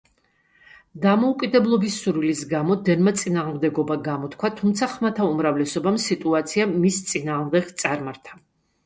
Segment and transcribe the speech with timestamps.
[1.01, 8.41] დამოუკიდებლობის სურვილის გამო, დენმა წინააღმდეგობა გამოთქვა, თუმცა, ხმათა უმრავლესობამ, სიტუაცია მის წინააღმდეგ წარმართა.